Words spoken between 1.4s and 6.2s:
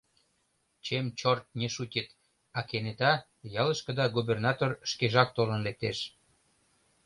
не шутит, а кенета ялышкыда губернатор шкежак толын лектеш.